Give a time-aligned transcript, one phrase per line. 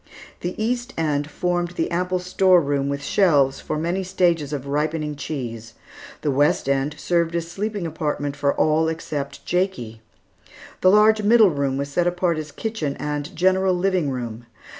[0.39, 5.15] The east end formed the ample store room with shelves for many stages of ripening
[5.15, 5.75] cheese.
[6.21, 10.01] The west end served as sleeping apartment for all except Jakie.
[10.81, 14.47] The large middle room was set apart as kitchen and general living room.